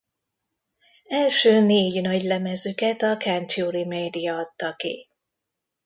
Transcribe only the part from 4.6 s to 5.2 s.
ki.